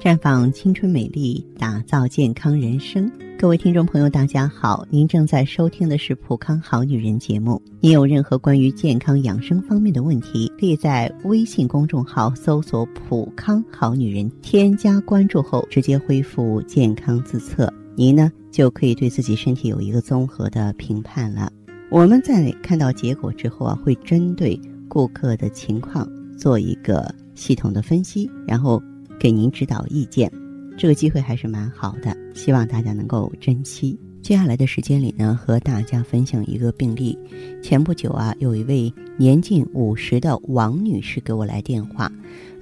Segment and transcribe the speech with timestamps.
[0.00, 3.12] 绽放青春美丽，打造健康人生。
[3.38, 7.60] 各位听众朋友，大家好，您正在收听的是《普康好女人》节目。
[7.80, 21.52] 您有任何关于健康养生方面的问题，可以在微信公众号搜索“普康好女人”，添加关注后直接恢复健康自测，您呢就可以对自己身体有一个综合的评判了。
[21.90, 24.58] 我们在看到结果之后啊，会针对
[24.88, 26.08] 顾客的情况
[26.38, 28.82] 做一个系统的分析，然后。
[29.20, 30.32] 给您指导意见，
[30.78, 34.00] 这个机会还是蛮好的，希望大家能够珍惜。
[34.22, 37.18] 接下来的时间里呢，和大家分享一个病例。
[37.62, 42.10] 前不久啊，有一位年近五十的王女士给我来电话，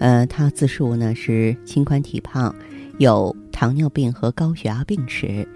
[0.00, 2.52] 呃，她自述呢是心宽体胖，
[2.98, 5.46] 有糖尿病和高血压病史。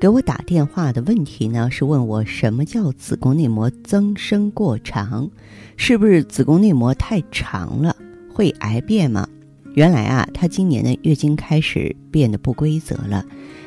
[0.00, 5.30] 给我打电话的问题呢是问我什么叫子宫内膜增生过长，
[5.76, 7.94] 是不是子宫内膜太长了
[8.28, 9.28] 会癌变吗？
[9.74, 13.24] 原来啊，她今年的月经开始变得不规则了，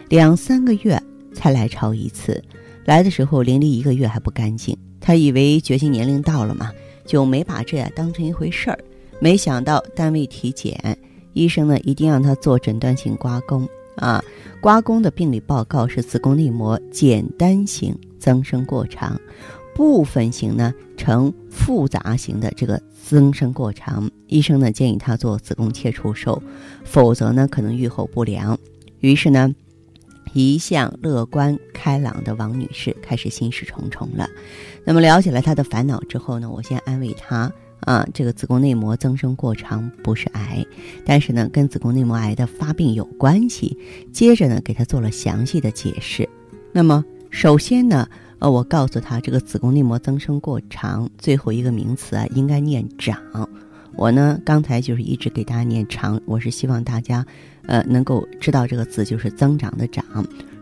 [0.10, 1.02] 两三个月
[1.34, 2.44] 才来潮一次，
[2.86, 4.78] 来的时候淋漓一个月还不干净。
[5.00, 6.72] 她以为绝经年龄到了嘛，
[7.06, 8.78] 就没把这当成一回事儿。
[9.20, 10.98] 没想到单位体检，
[11.34, 14.24] 医生呢一定让她做诊断性刮宫啊。
[14.60, 19.20] 刮宫的病理报告是子宫内膜简单型增生过长。
[19.82, 26.40] 部分型呢呈复杂型的这个增生过长，医生呢建议她做子宫切除术，
[26.84, 28.56] 否则呢可能预后不良。
[29.00, 29.56] 于是呢，
[30.34, 34.30] 一向乐观开朗的王女士开始心事重重了。
[34.86, 40.64] 那么了解了她的烦恼之后呢，我先安慰她啊，这个子宫内膜增生过长不是癌，
[41.04, 43.76] 但是呢跟子宫内膜癌的发病有关系。
[44.14, 46.30] 接着呢给她做了详细的解释。
[46.72, 48.08] 那么首先呢。
[48.42, 53.16] 呃，我告诉他，这个子宫内膜增生过长，最后一个名词啊，应该念长。
[53.96, 57.24] 我呢，刚才就是一直给大家念长，我是希望大家，
[57.68, 60.04] 呃，能够知道这个字就是增长的长，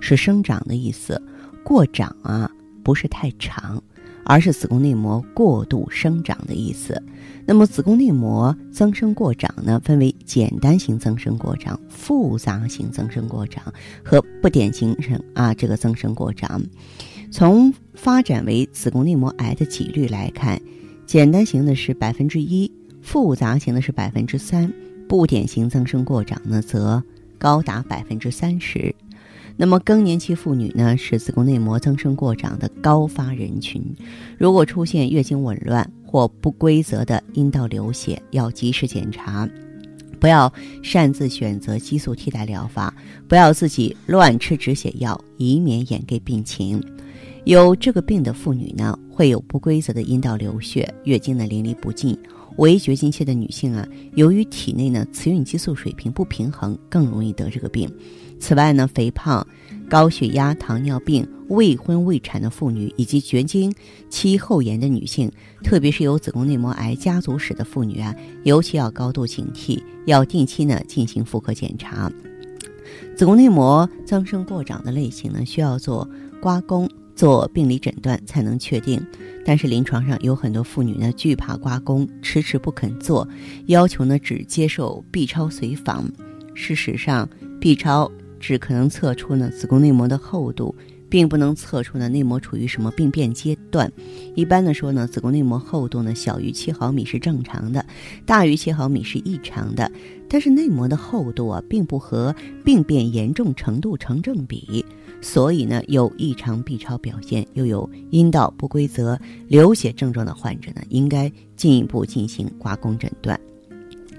[0.01, 1.21] 是生长的意思。
[1.63, 2.51] 过长啊，
[2.83, 3.81] 不是太长，
[4.25, 7.01] 而是子宫内膜过度生长的意思。
[7.45, 13.73] 那么，子宫内膜增生过长呢，分为简单型增生过长、复杂型增生过长
[14.03, 16.61] 和不典型型啊这个增生过长。
[17.31, 20.59] 从发展为子宫内膜癌的几率来看，
[21.05, 22.69] 简单型的是百分之一，
[23.01, 24.71] 复杂型的是百分之三，
[25.07, 27.01] 不典型增生过长呢则
[27.37, 28.93] 高达百分之三十。
[29.55, 33.83] 那么更年期妇女呢是子宫内膜增生过长的高发人群，
[34.37, 39.47] 如果出现月经紊乱或不规则的阴道流血，要及时检查，
[40.19, 40.51] 不要
[40.81, 42.91] 擅自选择激素替代疗法，
[43.27, 46.81] 不要自己乱吃止血药，以免掩盖病情。
[47.45, 52.17] 有这个病的妇女呢，会有不规则的阴道流血，月经呢淋漓不尽。
[52.57, 57.89] 为绝经期的女性啊，由于体内呢雌孕激素水平不平衡，更容易得这个病。
[58.37, 59.45] 此外呢，肥胖、
[59.89, 63.73] 高血压、糖尿病、未婚未产的妇女以及绝经
[64.09, 65.31] 期后延的女性，
[65.63, 68.13] 特别是有子宫内膜癌家族史的妇女啊，
[68.43, 72.11] 尤其要高度警惕，要定期呢进行妇科检查。
[73.15, 76.05] 子宫内膜增生过长的类型呢，需要做
[76.41, 76.89] 刮宫。
[77.19, 79.05] 做病理诊断才能确定，
[79.43, 83.27] 但是临床上有很多妇女呢惧怕刮宫，迟迟不肯做，
[83.65, 86.09] 要求呢只接受 B 超随访。
[86.53, 88.09] 事实上，B 超
[88.39, 90.73] 只可能测出呢子宫内膜的厚度，
[91.09, 93.91] 并不能测出呢内膜处于什么病变阶段。
[94.33, 97.85] 一般的说呢，子宫内膜厚度呢小于七毫米是正常的，
[98.25, 99.91] 大于七毫米是异常的。
[100.29, 104.85] 但是内膜的厚度啊，并不和病变严重程度成正比。
[105.21, 113.39] 所以呢，有异常 B 超表现，又有阴道不规则、流血症状的患者呢，应该进一步进行刮宫诊断。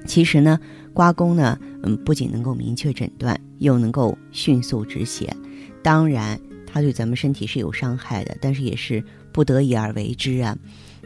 [0.06, 0.60] 其实呢，
[0.92, 5.34] 刮宫呢，嗯，不仅能够明确诊断，又能够迅速止血。
[5.82, 10.56] 当然，它对咱们身体是有伤害的，但是也是不得已而为之啊。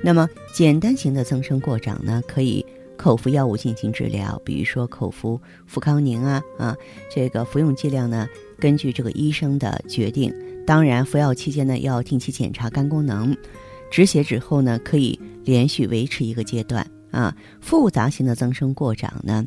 [0.03, 2.65] 那么，简单型的增生过长呢，可以
[2.97, 6.77] 口服药物进行治疗，比如说口服富康宁啊啊，
[7.13, 8.27] 这个服用剂量呢。
[8.59, 10.35] 根据这个医生的决定，
[10.67, 13.37] 当然服药期间呢要定期检查肝功能。
[13.91, 17.37] 止血之后呢，可以连续维持一个阶段啊。
[17.61, 19.47] 复杂性的增生过长呢，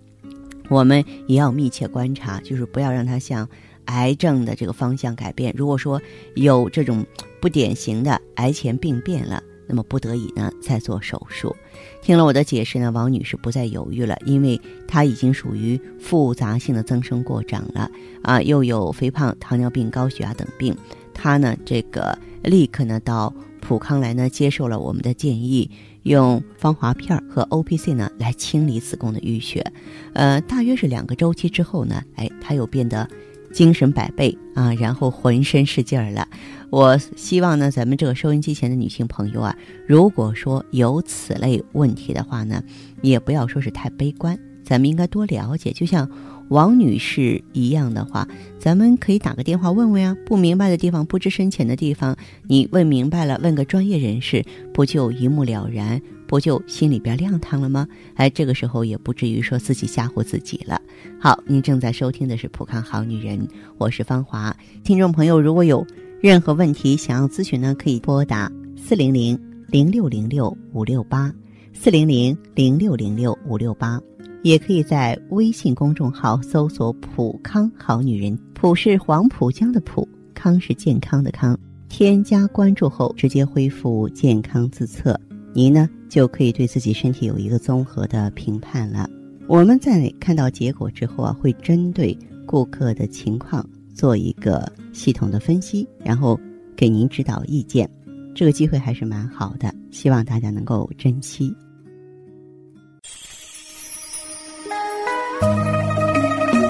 [0.69, 3.47] 我们也要密切观察，就是不要让它向
[3.85, 5.53] 癌症的这个方向改变。
[5.57, 6.01] 如果说
[6.35, 7.05] 有这种
[7.41, 9.41] 不典型的癌前病变了。
[9.67, 11.55] 那么不得已呢，再做手术。
[12.01, 17.89] 听了我的解释呢，王女士不再犹豫了，因为她已经属于复杂性的增生过长了
[18.23, 20.75] 啊，又有肥胖、糖尿病、高血压等病。
[21.13, 25.69] 她呢，这个立刻呢到普康来呢，接受了我们的建议，
[26.03, 29.65] 用芳华片和 O P C 呢来清理子宫的淤血，
[30.13, 33.09] 呃，大约是两个周期之后呢，哎，他又变得
[33.57, 36.27] 精神百倍啊，然后浑身是劲儿了。
[36.69, 39.57] 我希望呢，咱们这个收音机前的女性朋友啊，
[39.87, 42.61] 如果说有此类问题的话呢，
[43.01, 46.07] 也不要说是太悲观，咱们应该多了解，就像。
[46.49, 48.25] 王女士一样的话，
[48.57, 57.87] 咱们可以打个电话问问啊，不明白的地方、不知深浅的地方，你问明白了，问个专业人士，不就一目了然，不就心里边亮堂了吗？
[58.15, 60.81] 哎，这个时候也不至于说自己吓唬自己了。
[61.19, 63.39] 好，您正在收听的是《普康好女人》，
[63.77, 64.55] 我是芳华。
[64.83, 65.85] 听众朋友，如果有
[66.21, 71.33] 任何问题想要咨询呢，可以拨打四零零零六零六五六八
[71.73, 73.99] 四零零零六零六五六八。
[74.43, 81.57] 也可以在微信公众号搜索“普康好女人”，普是黄浦江的浦，康是健康的康。
[81.89, 85.19] 添加关注后，直接恢复健康自测，
[85.57, 89.09] 您呢就可以对自己身体有一个综合的评判了。
[89.47, 92.15] 我们在看到结果之后啊，会针对
[92.45, 96.39] 顾客的情况做一个系统的分析，然后
[96.75, 97.89] 给您指导意见。
[98.35, 101.51] 这个机会还是蛮好的，希望大家能够珍惜。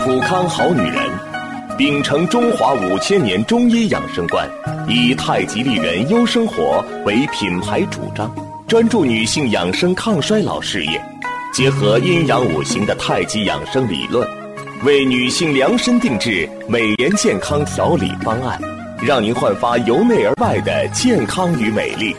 [0.05, 1.11] 普康好女人，
[1.77, 4.49] 秉承中华五千年中医养生观，
[4.87, 8.33] 以太极丽人优生活为品牌主张，
[8.67, 11.01] 专注女性养生抗衰老事业，
[11.53, 14.27] 结合阴阳五行的太极养生理论，
[14.83, 18.59] 为女性量身定制美颜健康调理方案，
[19.01, 22.13] 让您焕发由内而外的健康与美丽。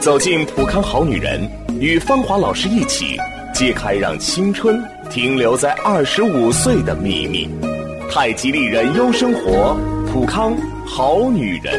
[0.00, 1.46] 走进普康好女人，
[1.78, 3.18] 与芳华老师一起
[3.52, 4.82] 揭开让青春。
[5.10, 7.46] 停留在二十五岁的秘密，
[8.10, 9.76] 太极丽人优生活，
[10.10, 10.56] 普康
[10.86, 11.78] 好女人。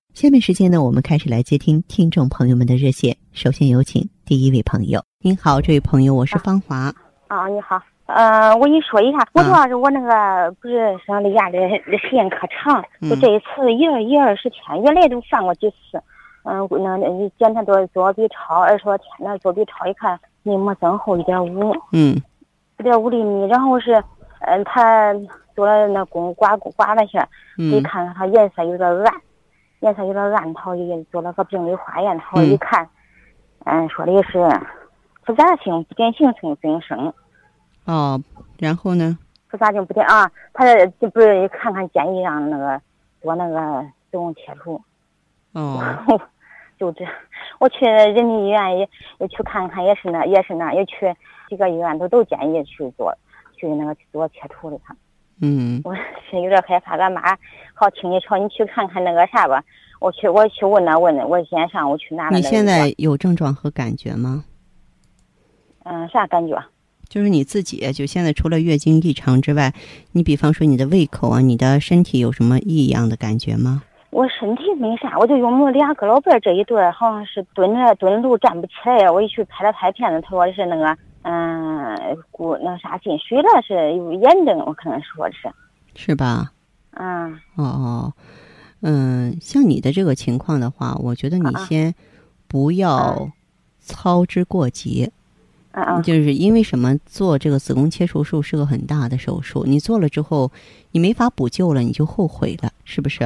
[0.13, 3.15] 下面时间呢，我们开始来接听听众朋友们的热线。
[3.31, 5.01] 首先有请第一位朋友。
[5.21, 6.93] 您好，这位朋友，我是芳华。
[7.29, 7.81] 啊，你好。
[8.07, 11.57] 呃，我跟你说一下，我主要是我那个不是上的牙的
[11.97, 16.03] 时间可长，就这一次一二一二十天，原来都犯过几次。
[16.43, 22.21] 嗯，那那检查做做 B 超，二十多天那做 B 超一看，内膜增厚一点五，嗯，
[22.79, 23.47] 一点五厘米。
[23.47, 24.03] 然后是，
[24.41, 25.13] 嗯，他
[25.55, 27.25] 做了那宫刮刮了下，
[27.55, 29.13] 一看看它颜色有点暗，
[29.81, 32.89] 颜色有点暗，他也做了个病理化验，他一看，
[33.65, 34.39] 嗯，说的是
[35.23, 37.13] 复杂性不典型性增生。
[37.85, 38.19] 哦，
[38.57, 39.17] 然后呢？
[39.49, 42.81] 复杂性不典啊，他就不是看看建议让那个
[43.21, 44.81] 做那个子宫切除。
[45.53, 45.79] 哦。
[46.79, 47.05] 就这，
[47.59, 48.89] 我去人民医院也
[49.19, 51.15] 也去看看，也是那，也是那，也去
[51.47, 53.15] 几个医院都都建议去做，
[53.55, 54.79] 去那个做切除的。
[54.83, 54.95] 他，
[55.41, 56.95] 嗯，我是有点害怕。
[56.97, 57.21] 俺妈
[57.73, 59.63] 好听你说你去看看那个啥吧，
[59.99, 62.37] 我去我去问那问那，我今天上午去拿了。
[62.37, 64.45] 你现在有症状和感觉吗？
[65.83, 66.63] 嗯，啥感觉？
[67.09, 69.73] 就是你自己，就现在除了月经异常之外，
[70.13, 73.83] 你比方说你的胃口啊，你的身体有什么异样的感觉吗？
[74.11, 79.09] 我身体没啥，我就用我俩个老伴儿这一段好像是蹲着蹲路站不起来。
[79.09, 85.51] 我一去拍了拍片子，他说的是那个，嗯，骨那啥进水了，是有炎症，我可能说的是，
[85.95, 86.51] 是吧？
[86.91, 87.33] 嗯。
[87.55, 88.13] 哦哦，
[88.81, 91.93] 嗯，像你的这个情况的话，我觉得你先
[92.47, 93.29] 不要
[93.79, 95.11] 操之过急。
[95.73, 96.03] 嗯嗯。
[96.03, 96.97] 就是因为什么？
[97.05, 100.51] 做这个子宫切除术是个很大的手术，你做了之后，
[100.91, 103.23] 你没法补救了，你就后悔了，是不是？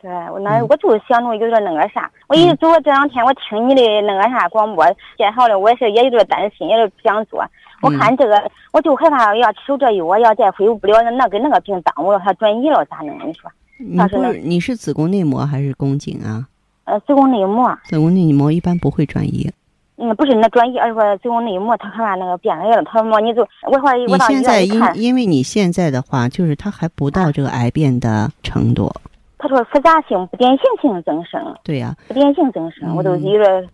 [0.00, 4.84] 对，我那我就是想着有点那个啥，我一走这两天，我听你的那个啥广播
[5.16, 7.44] 介绍的，我也是也有点担心，也是不想做。
[7.82, 13.18] 我看这个，我就害怕要吃这药，要再恢复不了，那跟那个病耽误了，还转移了咋弄？
[13.26, 13.50] 你说？
[13.78, 16.46] 你不是你是子宫内膜还是宫颈啊？
[16.84, 17.76] 呃，子宫内膜。
[17.84, 19.50] 子宫内膜一般不会转移。
[19.96, 22.82] 嗯，不是那转移，而是说子宫内膜，他害怕那个变癌了。
[22.84, 28.92] 他说你就我说你现在因因为你现在的话，就是他还不到这个癌变的程度。
[29.38, 33.68] 他说复杂性不典型性增生，对呀，不典型增生，我都以为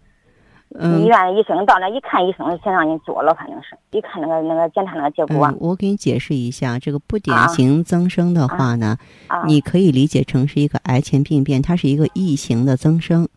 [0.80, 5.54] 医院医生到那一看，医生先让你做了，反正是，一看那个那个检查那个结果。
[5.60, 8.96] 我给你解释一下，这个不典型增生的话呢，
[9.46, 13.28] 你可以理解成是一个癌前病变，它是一个异型的增生，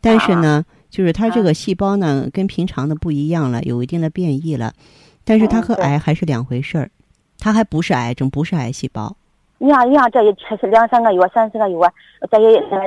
[0.00, 4.74] 但是呢，就是它这个细胞呢跟平常的不一样了，有一定的变异了。
[5.24, 6.90] 但是它和癌还是两回事儿，
[7.38, 9.16] 它还不是癌症，不是癌细胞。
[9.64, 11.78] 你像你像这一吃是两三个月、三四个月，
[12.30, 12.44] 再一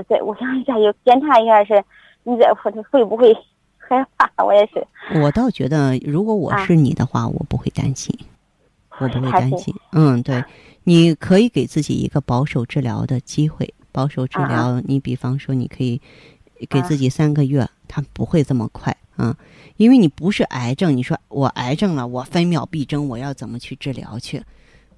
[0.07, 1.83] 再我想再一检查一下是，
[2.21, 3.33] 你这会会不会
[3.79, 4.29] 害怕？
[4.45, 4.85] 我也是。
[5.19, 8.15] 我倒觉得，如果我是你的话，我不会担心，
[8.99, 9.73] 我不会担心。
[9.91, 10.43] 嗯，对，
[10.83, 13.73] 你可以给自己一个保守治疗的机会。
[13.91, 15.99] 保守治疗，你比方说，你可以
[16.69, 19.35] 给自己三个月，它不会这么快啊，
[19.77, 20.95] 因为你不是癌症。
[20.95, 24.43] 你说我癌症了，我分秒必争，我要怎么去治疗去？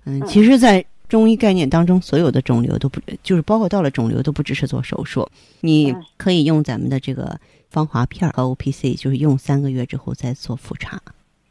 [0.03, 5.27] 嗯，其实，在中医概念当中，所有的肿瘤都不就是包括到了肿瘤都不支持做手术，
[5.61, 7.37] 你可以用咱们的这个
[7.69, 11.01] 芳华片和 O P C，就是用三个月之后再做复查。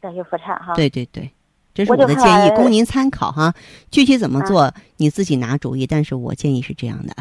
[0.01, 0.73] 再去复查哈。
[0.75, 1.29] 对对对，
[1.73, 3.53] 这是我的建议，供您参考哈。
[3.91, 5.85] 具体怎么做，你自己拿主意。
[5.85, 7.13] 但是我建议是这样的。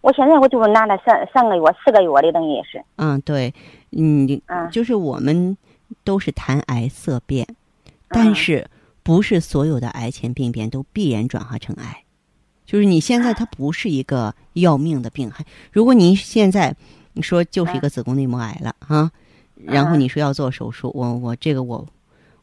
[0.00, 2.82] 我现在我就是拿了三三个月、四个月的，等于是。
[2.96, 3.52] 嗯，对，
[3.90, 4.26] 嗯，
[4.72, 5.54] 就是我们
[6.02, 7.46] 都是谈癌色变，
[8.08, 8.66] 但是
[9.06, 12.02] 不是所有的癌前病变都必然转化成癌。
[12.64, 16.74] 就是你现在它不是一个要命的病，还如果您现在
[17.12, 19.10] 你说就是一个子宫内膜癌了啊，
[19.54, 21.86] 然后你说要做手术，我我这个我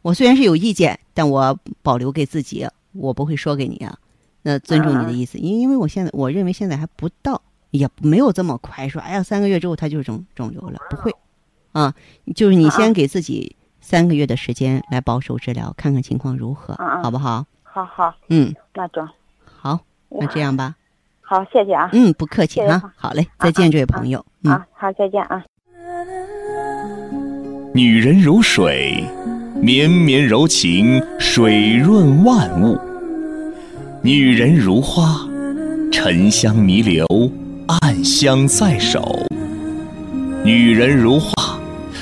[0.02, 4.00] 我虽然是有意见，但我保留给自己，我不会说给你啊。
[4.42, 7.42] 那尊重你的意思，因因为我现在我认为现在还不到。
[7.72, 11.12] 也没有这么快说，哎呀，三个月之后它就是肿肿瘤了，不会，
[11.72, 11.92] 啊，
[12.36, 13.56] 就是你先给自己
[13.86, 16.74] 三个月的时间来保守治疗，看看情况如何，
[17.04, 17.46] 好不好？
[17.62, 19.08] 好好，嗯，那中，
[19.46, 20.76] 好，那这样吧，
[21.22, 25.44] 好，谢谢啊，嗯，不客气啊，好嘞，再见，这位朋友，啊，好，再见啊。
[27.76, 29.04] 女人如水，
[29.62, 32.80] 绵绵柔情，水润万物；
[34.02, 35.28] 女人如花，
[35.92, 37.06] 沉香弥留。
[37.82, 39.02] 暗香在手，
[40.44, 41.58] 女人如画，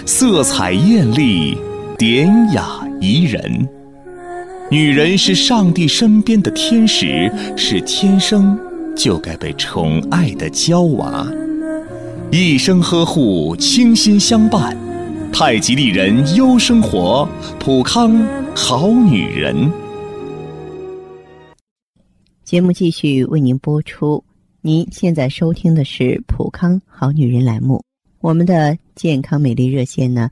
[0.07, 1.55] 色彩艳丽，
[2.01, 3.69] 典雅宜人。
[4.71, 8.57] 女人是上帝身边的天使，是天生
[8.95, 11.31] 就该被宠爱的娇娃，
[12.31, 14.75] 一生呵护，倾心相伴。
[15.31, 17.29] 太极丽人优生活，
[17.59, 18.17] 普康
[18.55, 19.71] 好女人。
[22.43, 24.23] 节目继续为您播出。
[24.61, 27.83] 您现在收听的是《普康好女人》栏目，
[28.21, 30.31] 我们的健康美丽热线呢，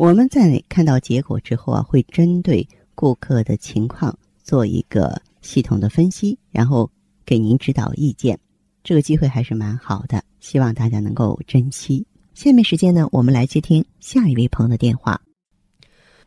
[0.00, 6.90] 我们在看到结果之后啊，会针对顾客的情况做一个系统的分析，然后
[7.26, 8.38] 给您指导意见。
[8.82, 12.06] 这个机会还是蛮好的，希望大家能够珍惜。
[12.32, 15.20] 下面时间呢，我们来接听下一位朋友的电话。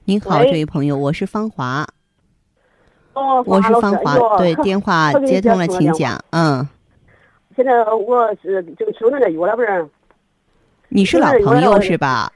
[0.05, 1.83] 您好，这位朋友，我是芳华。
[3.13, 6.23] 哦，我是芳华，对，电话接通了，请讲。
[6.29, 6.69] 嗯。
[7.55, 9.89] 现在我是正吃那个药了，不是？
[10.89, 12.31] 你是老朋友是吧？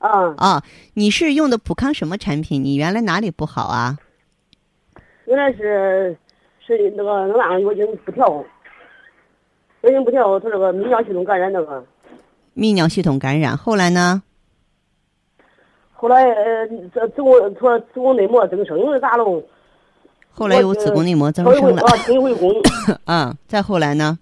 [0.00, 0.62] 嗯啊，
[0.94, 2.64] 你是用的普康什么产品？
[2.64, 3.96] 你原来哪里不好啊？
[5.26, 6.16] 原来是
[6.66, 8.44] 是那个那个月经不调，
[9.82, 11.84] 月经不调，它这个泌尿系统感染那个。
[12.56, 14.22] 泌尿系统感染，后来呢？
[15.92, 19.42] 后来呃，这子宫说子宫内膜增生咋弄？
[20.32, 21.82] 后来有子宫内膜增生了。
[21.82, 22.50] 啊，听回宫。
[23.04, 24.18] 嗯， 再后来呢？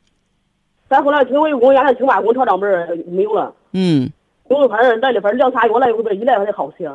[0.90, 3.54] 再后来听回宫，原来听完宫朝账本没有了。
[3.73, 4.11] 嗯，
[4.49, 6.90] 用了反正来了，反正两仨月来，后边一来才好些。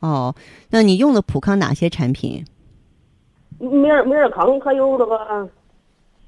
[0.00, 0.34] 哦，
[0.70, 2.44] 那你用的普康哪些产品？
[3.58, 5.48] 美尔美尔康还有那个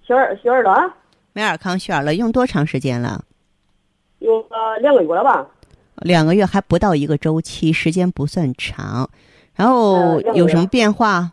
[0.03, 0.93] 雪尔雪尔乐。
[1.33, 3.25] 美尔康、雪尔乐用多长时间了？
[4.21, 5.47] 用了两个月了吧？
[5.97, 9.09] 两个月还不到一个周期，时间不算长。
[9.55, 11.33] 然后有什么变化？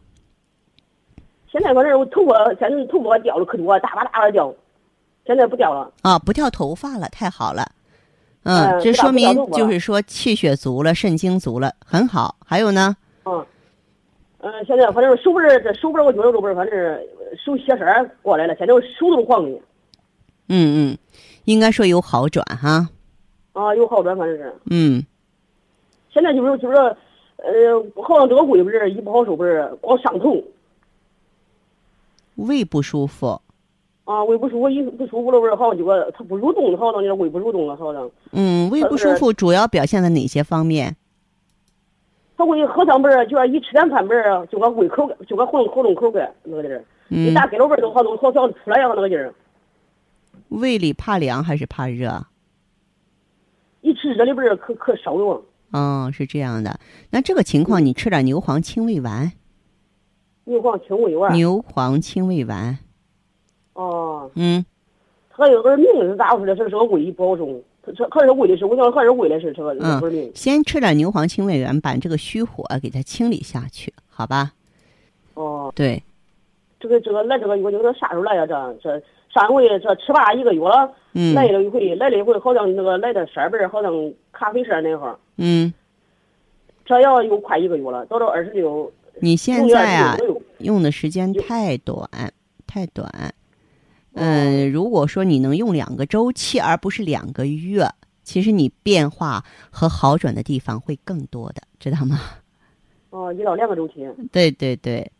[1.51, 4.53] 现在反正我头发，现在头发掉了可多，大把大把掉。
[5.25, 7.71] 现在不掉了啊，不掉头发了，太好了。
[8.43, 12.35] 嗯，这说明就是说气血足了，肾精足了，很好。
[12.45, 12.95] 还有呢？
[13.25, 13.45] 嗯，
[14.39, 16.99] 嗯，现在反正手腕这手腕我觉得这不是，反正
[17.37, 19.57] 手血栓过来了，现在我手都黄的。
[20.49, 20.97] 嗯嗯，
[21.45, 22.89] 应该说有好转哈。
[23.53, 24.53] 啊，有好转，反正是。
[24.69, 25.03] 嗯。
[26.11, 26.75] 现在就是就是，
[27.37, 30.43] 呃，好像这个胃不是一不好受，不是光上头。
[32.35, 33.39] 胃不舒服。
[34.05, 38.09] 啊，胃不舒服，一不舒服了，不是好像就个它不蠕动，好像就胃不蠕动了，好像。
[38.31, 40.95] 嗯，胃不舒服主要表现在哪些方面？
[42.35, 49.33] 他胃喝汤不是，就说一吃点饭不是，就个胃口，就个喉咙喉咙口干那个劲儿，嗯一打给了味儿都好像好像出来一样那个劲儿。
[50.49, 52.25] 胃里怕凉还是怕热？
[53.81, 55.43] 一吃热的味儿可可烧哟。
[55.71, 56.79] 哦，是这样的。
[57.11, 59.31] 那这个情况，你吃点牛黄清胃丸。
[60.45, 61.33] 牛黄清胃丸。
[61.33, 62.77] 牛黄清胃丸。
[63.73, 64.29] 哦。
[64.35, 64.65] 嗯。
[65.35, 66.55] 他有个名是咋回事？
[66.55, 67.47] 是是个胃不好受，
[67.91, 70.31] 这还是胃的事，我想还是胃的事，这个。
[70.35, 74.53] 先吃点牛黄清胃丸，把这个虚火给它清理下去，好吧？
[75.33, 75.71] 哦。
[75.75, 76.03] 对。
[76.79, 78.45] 这个这个来这个我这个啥时候来呀？
[78.45, 79.01] 这这
[79.33, 85.17] 上回这吃吧一个月了，嗯、来了一回，来了一回好像那个来的三班，好像咖啡色那会儿。
[85.37, 85.73] 嗯。
[86.85, 88.91] 这要有快一个月了，到了二十六。
[89.19, 90.15] 你现在啊，
[90.59, 92.07] 用的时间太短，
[92.67, 93.09] 太短。
[94.13, 97.87] 嗯，如果说你能用两个周期，而不是两个月，
[98.23, 102.19] 其实你变化和好转的地方会更多的，知道吗？
[103.09, 104.07] 哦，一到两个周期。
[104.31, 105.11] 对 对对，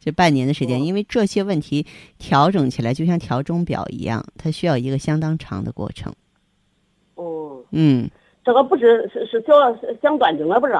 [0.00, 1.86] 这半年的时间，因为这些问题
[2.18, 6.12] 调整起来就像调钟表一样，它需要一个相当长的过程。
[7.14, 7.62] 哦。
[7.70, 8.10] 嗯。
[8.44, 10.72] 这个不是是是想想断经了不是？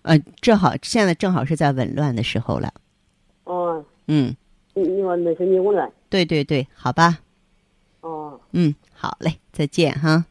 [0.00, 2.72] 呃，正好现在正好是在紊乱的时候了。
[3.44, 3.84] 哦。
[4.06, 4.34] 嗯。
[4.82, 5.02] 你
[5.72, 5.90] 那。
[6.10, 7.18] 对对对，好吧。
[8.02, 8.38] 哦。
[8.52, 10.24] 嗯，好嘞，再见哈。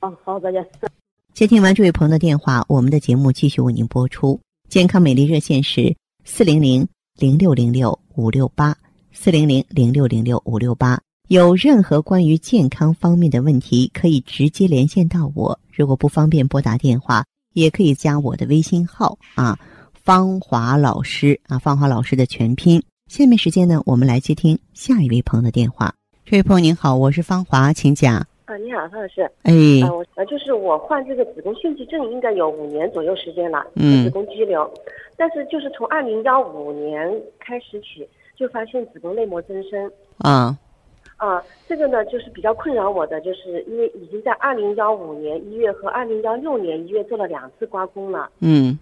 [0.00, 0.66] 啊，好，再见。
[1.34, 4.40] 接听完这位朋友的电话，我们的节目继续为您播出。
[4.68, 8.76] 健康美丽热线是四零零零六零六五六八
[9.12, 11.00] 四零零零六零六五六八。
[11.28, 15.58] 有任何关于健康方面的问题，可以直接连线到我。
[15.72, 19.58] 如果不方便拨打电话，也可以加我的微信号啊，
[19.92, 22.82] 芳华老师啊，芳华老师的全拼。
[23.10, 25.92] 下面时间呢，我们来接听下一位朋友的电话。
[26.24, 28.14] 这位朋友您好，我是芳华，请讲。
[28.44, 29.22] 啊，你好，方老师。
[29.42, 29.52] 哎。
[29.82, 34.72] 啊，我呃，就是我患这个子宫腺肌症应该有五年左右时间了，嗯，子宫肌瘤，
[35.16, 39.90] 但是就是从二零幺五年开始起，就发现子宫内膜增生。
[40.18, 40.56] 啊。
[41.16, 48.30] 啊，这个呢，就是比较困扰我的，就是因为已经在二零幺五年一月和二零幺六年一月做了两次刮宫了。
[48.38, 48.78] 嗯。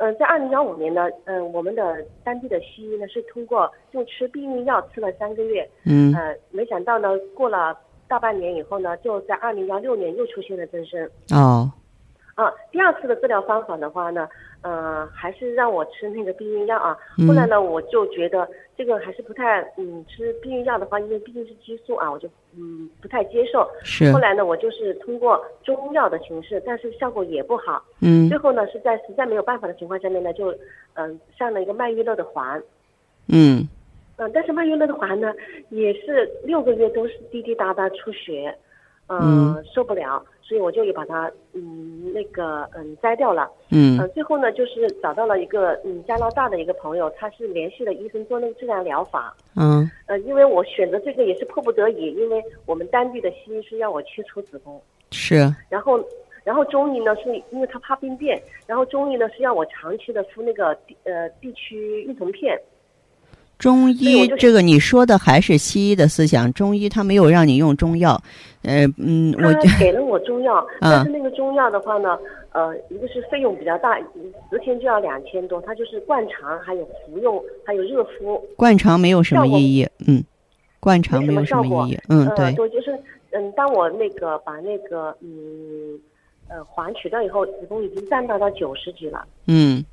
[0.00, 5.68] 嗯，在二零幺五年呢，嗯，我们的当地的西医呢是通过用吃避孕药吃了三个月。
[5.84, 6.14] 嗯。
[6.14, 7.76] 呃，没想到呢，过了
[8.08, 11.06] 大半年以后呢，就在二零幺六年又出现了增生。
[11.32, 11.70] 哦。
[12.34, 14.26] 啊，第二次的治疗方法的话呢，
[14.62, 16.96] 呃，还是让我吃那个避孕药啊。
[17.18, 18.48] 嗯后来呢，我就觉得
[18.80, 23.68] 这个还是不太，嗯，吃避孕药的话，因为毕竟是激素啊，我就嗯不太接受。
[23.84, 24.10] 是。
[24.10, 27.84] 后来呢，我就是通过中药的形式，但是效果也不好。
[28.00, 28.26] 嗯。
[28.30, 30.50] 最后呢，是在实在没有办法的情况下面呢，就
[30.94, 32.58] 嗯、上了一个曼玉乐的环。
[33.28, 33.68] 嗯。
[34.16, 35.34] 嗯，但是曼玉乐的环呢，
[35.68, 38.56] 也是六个月都是滴滴答答出血，
[39.08, 43.48] 嗯，受不了，所以我就也把它嗯那个嗯摘掉了。
[43.70, 43.96] 嗯。
[44.00, 49.32] 呃，最后呢，就是找到了一个嗯加拿大的一个朋友，他是联系了医生做那个自然疗法。
[49.54, 49.88] 嗯。
[50.06, 54.82] 呃，因为我选择这个也是迫不得已，因为我们当地的西医是要我切除子宫。
[55.12, 55.36] 是。
[55.68, 56.04] 然后，
[56.42, 62.60] 然后中医呢是因为他怕病变，然后中医呢是要我长期的敷那个呃地区孕酮片。
[63.60, 68.18] 中医这个你说的还是西医的思想，中医他没有让你用中药，
[68.62, 72.18] 呃嗯，我他给了我中药，嗯但是那个中药的话呢，
[72.52, 73.98] 呃，一个是费用比较大，
[74.50, 78.42] 十天就要两千多，它就是灌肠，还有服用，还有热敷。
[78.56, 80.24] 灌肠没有什么意义，嗯，
[80.80, 82.98] 灌肠没有什么意义，嗯，对，对，就是
[83.32, 86.00] 嗯，当我那个把那个嗯
[86.48, 89.22] 呃环取掉以后，子宫已经胀大到九十几了。
[89.46, 89.84] 嗯。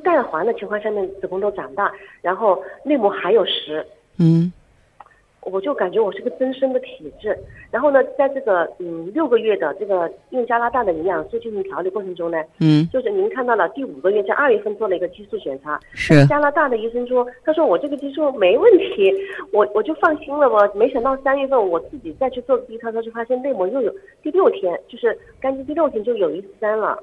[0.00, 3.86] 就就是盖环的情况下面，子宫都长大，然后内膜还有实，
[4.18, 4.52] 嗯，
[5.42, 7.38] 我就感觉我是个增生的体质。
[7.70, 19.12] 然后呢，在这个嗯六个月的这个用加拿大的营养素进行调理过程中呢，嗯，就是您看到了第五个月在二月份做了一个激素检查，是加拿大的医生说，他说我这个激素没问题，
[19.52, 20.48] 我我就放心了。
[20.48, 26.98] 我没想到三月份我自己再去做 B 超，他就发现内膜又有第六天，就是干净第六天就有一三了。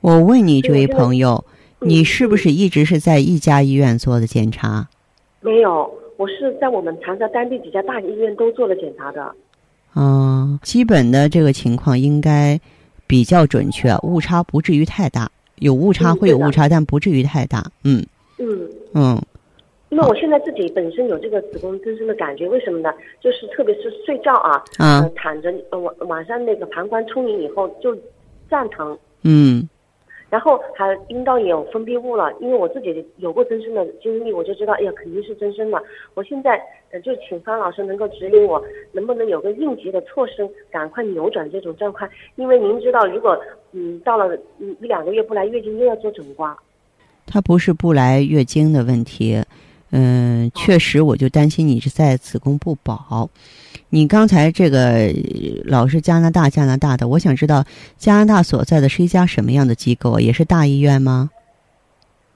[0.00, 1.44] 我问你，这位朋友。
[1.84, 4.88] 你是不是一直是在一家医院做的检查？
[5.40, 9.34] 没有，我是在我们长沙当地几家大医院都做了检查的。
[9.94, 12.58] 嗯，基本的这个情况应该
[13.06, 15.30] 比较准确，误差不至于太大。
[15.56, 17.64] 有误差会有误差，但不至于太大。
[17.84, 18.04] 嗯
[18.38, 19.22] 嗯嗯。
[19.90, 22.90] 因为我现在自己本身有这个子宫增生的感觉，为什么呢？
[23.20, 27.94] 就是特别是睡觉啊，嗯，呃、躺着，呃晚晚上那个膀胱充盈以后就
[28.48, 28.96] 胀疼。
[29.22, 29.68] 嗯。
[30.32, 35.78] 然后还阴道也有分泌物了，因为我自己有过增生的经历，我就知道，哎呀，肯定是增生了。
[36.14, 36.58] 我现在
[36.90, 42.08] 呃就请方老师能够指引我，能不能有个应急的措施，赶快扭转这种状况。
[42.36, 43.38] 因为您知道，如果
[43.72, 46.56] 嗯到了一两个月不来月经，又要做整刮。
[47.26, 49.38] 它不是不来月经的问题。
[49.94, 53.28] 嗯，确实，我就担心你是在子宫不保。
[53.90, 55.12] 你刚才这个
[55.66, 57.62] 老是加拿大加拿大的，我想知道
[57.98, 60.18] 加拿大所在的是一家什么样的机构？
[60.18, 61.28] 也是大医院吗？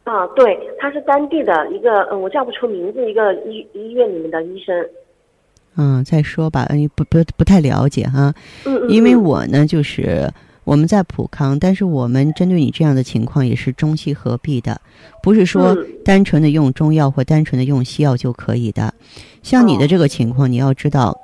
[0.04, 4.86] 啊，对，他是当地的一个，嗯，我叫不出名字，一个医医院里面的医生。
[5.76, 8.34] 嗯，再说吧，嗯，不不不太了解哈。
[8.66, 8.90] 嗯嗯。
[8.90, 10.30] 因为我呢，就是。
[10.66, 14.80] 我们在普康，但是我们针对你这样的情况也是中西合璧的，
[15.22, 18.92] 不是说单纯的用中药或单纯的用西药就可以的。
[19.44, 21.16] 像你的这个情况，你要知道，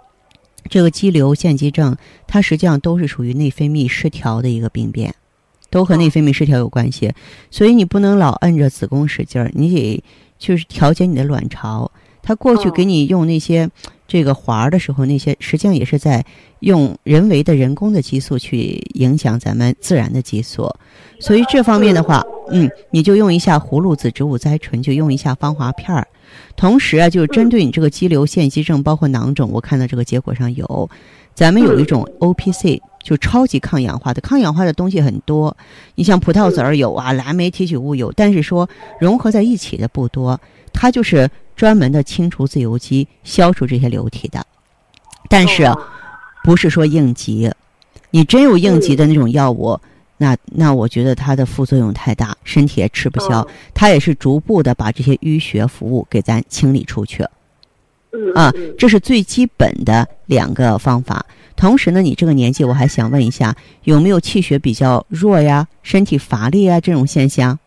[0.71, 1.97] 这个肌瘤腺肌症，
[2.29, 5.13] 它实际上都是属于内分泌失调的一个病变，
[5.71, 7.13] 都和内分泌失调有关系。
[7.51, 10.05] 所以你不能老摁着子宫使劲儿，你得
[10.39, 11.91] 就是调节你的卵巢。
[12.23, 13.69] 他过去给你用那些
[14.13, 16.23] 这个环儿的时候，那些实际上也是在
[16.61, 20.71] 用人为的人工的激素去影响咱们自然的激素，
[21.19, 26.07] 所以这方面的话，嗯，你就用一下葫芦籽植物甾醇，就用一下芳华片儿。
[26.57, 30.91] 同时啊，就是针对你这个肌瘤、腺肌症，包括囊肿，我看到这个结果上有，
[31.35, 35.57] 咱们有一种 O P C，就超级抗氧化的，抗氧化的东西很多。
[35.95, 38.69] 你像葡萄籽儿有啊，蓝莓提取物有，但是说
[39.01, 40.39] 融合在一起的不多，
[40.71, 41.31] 它就是。
[41.57, 44.45] 专门的清除自由基、消除这些瘤体的，
[45.29, 45.71] 但是
[46.45, 47.51] 不是说应急？
[48.11, 49.79] 你真有应急的那种药物，
[50.19, 53.47] 那那我觉得它的副作用太大，身体也吃不消。
[53.73, 57.27] 它也是逐步的把这些淤血腐物给咱清理出去。
[58.35, 61.25] 啊，这是最基本的两个方法。
[61.57, 67.59] 同时呢，你这个年纪，我还想问一下，有没有气血比较弱呀、身体乏力啊这种现象？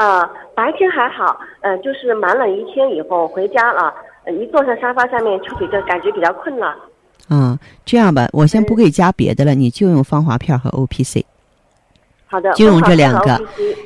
[0.00, 3.92] 啊，白天还好，呃，就是忙了一天以后回家了，
[4.32, 6.74] 一坐上沙发上面就比较感觉比较困了。
[7.28, 11.26] 嗯，这样吧，我先不给加别的了，你就用芳华片和 O P C。
[12.26, 13.38] 好的，就用这两个。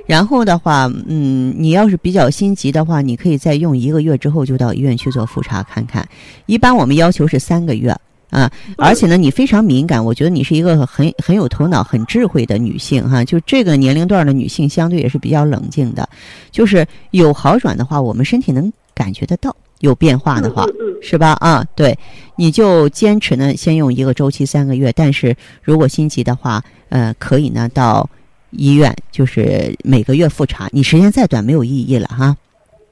[0.07, 6.07] 然后的话，嗯，你要是比较心急的话，你可以再用一个月之后就到医院去做复查看看。
[6.47, 7.93] 一般我们要求是三个月。
[8.35, 13.25] 啊，而且呢，你非常敏感，我觉得你是一个很很有头脑、很智慧的女性哈。
[13.25, 16.09] 就这个年龄段的女性，相对也是比较冷静的。
[16.51, 20.67] 就是有好转的话，我们身体能感觉得到有变化的话，
[21.01, 21.37] 是吧？
[21.41, 21.97] 啊，对，
[22.35, 24.93] 你就坚持呢，先用一个周期三个月。
[24.97, 28.09] 但是如果心急的话，呃，可以呢到
[28.51, 30.69] 医院，就是每个月复查。
[30.73, 32.37] 你时间再短没有意义了哈。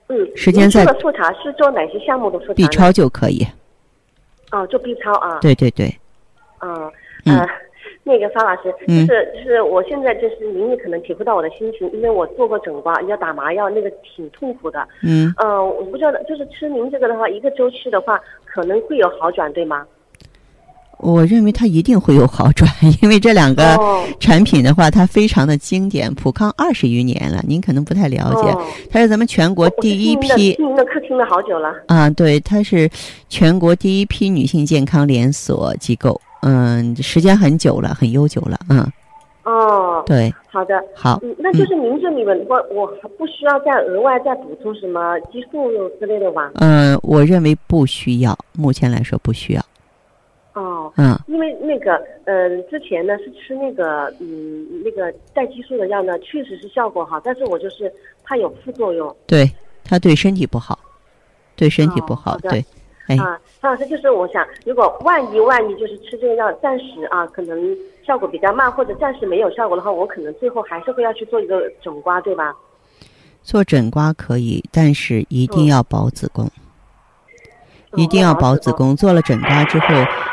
[0.09, 3.45] 嗯，时间再复查是做哪些项目的复查？B 超就可以。
[4.53, 5.39] 哦，做 B 超啊？
[5.41, 5.89] 对对对。
[6.61, 6.93] 嗯
[7.25, 7.47] 呃，
[8.05, 14.87] 那个方老师，就是就是我现在就是您也可能体会到我的心情，因为我做过整刮，要打麻药，那个挺痛苦的。
[15.03, 15.33] 嗯。
[15.39, 19.87] 呃，我不知道，就是吃您这个的话，一个周期的话，可能会有好转，对吗？
[21.03, 22.71] 我认为它一定会有好转，
[23.03, 23.77] 因为这两个
[24.21, 26.13] 产品的话，它非常的经典。
[26.15, 28.57] 普康二十余年了，您可能不太了解，
[28.91, 30.55] 它是咱们全国第一批。
[30.55, 31.75] 听您的课听了好久了。
[31.89, 32.89] 啊，对，它是
[33.29, 38.87] 全国第一批女性健康连锁机构，嗯，时间很久了，很悠久了，嗯。
[39.45, 40.05] 哦。
[40.07, 40.33] 对。
[40.49, 40.75] 好的。
[40.95, 41.19] 好。
[41.23, 46.53] 嗯，那就是您这里面，我我还不需要再额外再补充什么激素之类的吧？
[46.55, 49.63] 嗯，我认为不需要，目前来说不需要。
[50.55, 57.91] 哦，嗯，因为那个，嗯，之前呢是吃那个，嗯，那个带激素的药呢，确实是效果好，但是我就是
[58.23, 59.15] 怕有副作用。
[59.27, 59.51] 对，
[59.83, 60.79] 它对身体不好，
[61.57, 62.37] 对身体不好。
[62.39, 62.65] 对，
[63.09, 72.55] 哎，啊，张老师，就是我想，如果万一万一就是吃这个药，暂时啊，可能效果比较慢，或者暂时没有效果的话，我可能最后还是会要去做一个整刮，对吧？
[73.43, 76.47] 做整刮可以，但是一定要保子宫。
[77.97, 79.87] 一定要保子宫，做了整扎之后，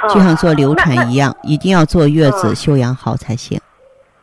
[0.07, 3.59] 就像做流产一样，一定要坐月子休养好才行。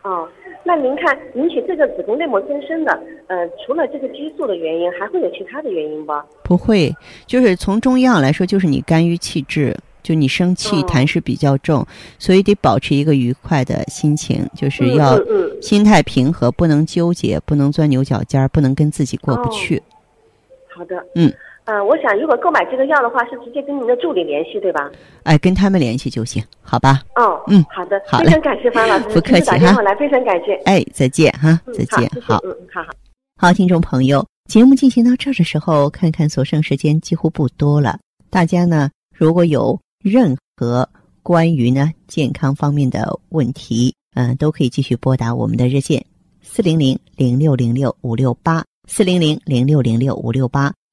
[0.03, 0.27] 哦，
[0.64, 2.92] 那您看引起这个子宫内膜增生的，
[3.27, 6.12] 呃，除了这个激素的原因，还会有其他的原因不？
[6.42, 6.94] 不会，
[7.27, 11.87] 就是从中医上来说，就是你肝郁气滞，就你生气、痰湿比较重，
[12.18, 15.20] 所以得保持一个愉快的心情，就是要
[15.61, 19.83] 心态平和，不能纠结，不能钻牛角尖，不能跟自己过不去。
[20.75, 21.05] 好的。
[21.14, 21.33] 嗯。
[21.67, 24.91] 嗯，我想如果购买这个药的话，是直接跟您的助理联系，对吧？
[25.25, 27.03] 哎，跟他们联系就行，好吧？
[27.17, 29.83] 哦，嗯，好的，好非常感谢方老师，不客气哈。
[29.83, 30.55] 来，非常感谢。
[30.65, 32.89] 哎，再见哈，再见，好，嗯，好好。
[33.39, 37.99] 好，听众朋友，节目进行到这儿的时候，看看所剩时间几乎不多了。
[38.31, 40.89] 大家呢，如果有任何
[41.25, 46.05] 关于呢健康方面的问题，嗯，都可以继续拨打我们的热线
[46.43, 50.73] 四零零零六零六五六八四零零零六零六五六八，